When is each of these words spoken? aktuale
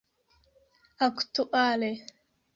aktuale 1.07 1.91